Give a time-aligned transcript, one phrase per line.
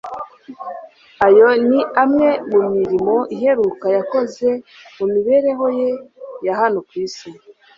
[1.25, 4.49] ayo ni- amwe mu mirimo iheruka yakoze
[4.97, 5.89] mu mibereho ye
[6.45, 7.29] ya hano ku isi.